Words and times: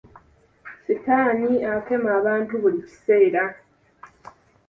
Sitaani 0.83 1.51
akema 1.73 2.09
abantu 2.19 2.53
buli 2.61 2.79
kiseera. 2.87 3.43